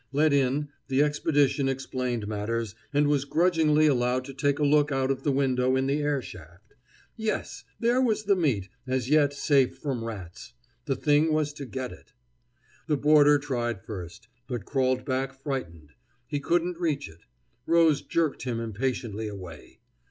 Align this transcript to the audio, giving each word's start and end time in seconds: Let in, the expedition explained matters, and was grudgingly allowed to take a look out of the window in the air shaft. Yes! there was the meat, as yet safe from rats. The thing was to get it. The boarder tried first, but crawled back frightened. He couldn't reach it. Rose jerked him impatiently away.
Let 0.11 0.33
in, 0.33 0.69
the 0.87 1.03
expedition 1.03 1.69
explained 1.69 2.27
matters, 2.27 2.73
and 2.91 3.07
was 3.07 3.23
grudgingly 3.23 3.85
allowed 3.85 4.25
to 4.25 4.33
take 4.33 4.57
a 4.57 4.65
look 4.65 4.91
out 4.91 5.11
of 5.11 5.21
the 5.21 5.31
window 5.31 5.75
in 5.75 5.85
the 5.85 6.01
air 6.01 6.23
shaft. 6.23 6.73
Yes! 7.15 7.65
there 7.79 8.01
was 8.01 8.23
the 8.23 8.35
meat, 8.35 8.67
as 8.87 9.09
yet 9.11 9.31
safe 9.31 9.77
from 9.77 10.03
rats. 10.03 10.53
The 10.85 10.95
thing 10.95 11.31
was 11.31 11.53
to 11.53 11.67
get 11.67 11.91
it. 11.91 12.13
The 12.87 12.97
boarder 12.97 13.37
tried 13.37 13.83
first, 13.83 14.27
but 14.47 14.65
crawled 14.65 15.05
back 15.05 15.39
frightened. 15.39 15.91
He 16.25 16.39
couldn't 16.39 16.79
reach 16.79 17.07
it. 17.07 17.19
Rose 17.67 18.01
jerked 18.01 18.41
him 18.41 18.59
impatiently 18.59 19.27
away. 19.27 19.81